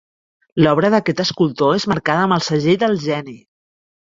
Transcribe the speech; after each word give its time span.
L'obra 0.63 0.89
d'aquest 0.95 1.21
escultor 1.25 1.75
és 1.81 1.87
marcada 1.93 2.25
amb 2.29 2.39
el 2.39 2.45
segell 2.49 2.81
del 2.85 2.99
geni. 3.05 3.37